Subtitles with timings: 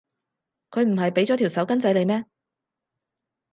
[0.71, 2.25] 佢唔係畀咗條手巾仔你咩？